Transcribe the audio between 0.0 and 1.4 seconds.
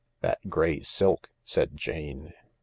"That grey silk,"